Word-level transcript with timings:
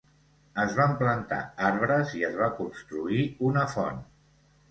Es 0.61 0.71
van 0.77 0.93
plantar 1.01 1.39
arbres 1.67 2.15
i 2.19 2.23
es 2.29 2.39
va 2.41 2.49
construir 2.61 3.21
una 3.51 3.69
font. 3.77 4.01